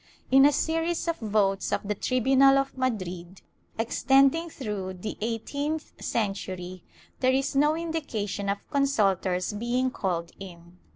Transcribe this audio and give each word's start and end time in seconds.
In 0.31 0.47
a 0.47 0.51
series 0.51 1.07
of 1.07 1.17
votes 1.17 1.71
of 1.71 1.87
the 1.87 1.93
tribunal 1.93 2.57
of 2.57 2.75
Madrid, 2.75 3.43
extending 3.77 4.49
through 4.49 4.93
the 4.95 5.15
eighteenth 5.21 5.93
century, 6.03 6.83
there 7.19 7.31
is 7.33 7.55
no 7.55 7.75
indication 7.75 8.49
of 8.49 8.67
consultors 8.71 9.53
being 9.53 9.91
called 9.91 10.31
in. 10.39 10.79